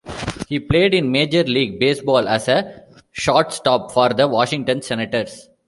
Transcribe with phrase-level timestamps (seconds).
[0.47, 5.47] He played in Major League Baseball as a shortstop for the Washington Senators.